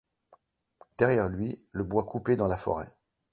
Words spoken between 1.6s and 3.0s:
le bois coupé dans la forêt!